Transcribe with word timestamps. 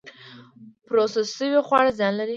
پروسس 0.87 1.27
شوي 1.37 1.59
خواړه 1.67 1.91
زیان 1.97 2.13
لري 2.19 2.29